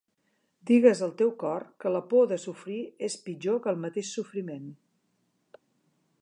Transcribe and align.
Digues 0.69 1.01
al 1.07 1.11
teu 1.19 1.33
cor 1.43 1.65
que 1.83 1.91
la 1.97 2.01
por 2.13 2.25
de 2.31 2.39
sofrir 2.45 2.79
és 3.09 3.19
pitjor 3.27 3.61
que 3.67 3.71
el 3.75 3.79
mateix 3.85 4.11
sofriment. 4.19 4.67